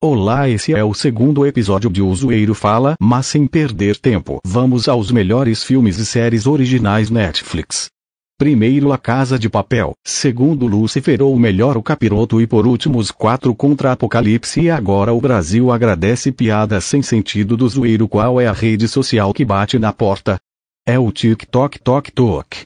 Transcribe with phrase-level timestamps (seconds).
[0.00, 4.86] Olá, esse é o segundo episódio de O Zoeiro Fala, mas sem perder tempo, vamos
[4.86, 7.88] aos melhores filmes e séries originais Netflix.
[8.38, 13.10] Primeiro A Casa de Papel, segundo Lucifer ou melhor o Capiroto e por último os
[13.10, 18.46] quatro contra Apocalipse e agora o Brasil agradece piada sem sentido do zoeiro qual é
[18.46, 20.38] a rede social que bate na porta?
[20.86, 22.62] É o TikTok Tok Tok.